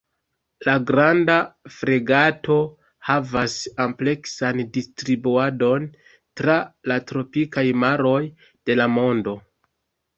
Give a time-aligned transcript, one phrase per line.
[0.67, 1.35] La Granda
[1.75, 2.57] fregato
[3.11, 5.89] havas ampleksan distribuadon
[6.41, 6.59] tra
[6.93, 8.21] la tropikaj maroj
[8.67, 9.41] de la mondo.